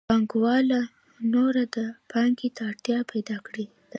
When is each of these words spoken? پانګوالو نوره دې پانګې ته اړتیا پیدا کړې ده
پانګوالو 0.09 0.81
نوره 1.33 1.63
دې 1.73 1.87
پانګې 2.11 2.49
ته 2.55 2.61
اړتیا 2.69 2.99
پیدا 3.11 3.37
کړې 3.45 3.65
ده 3.69 3.75